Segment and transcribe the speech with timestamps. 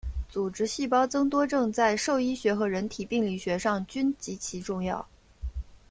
[0.27, 5.07] 组织细胞增多症在兽医学和人体病理学上均极其重要。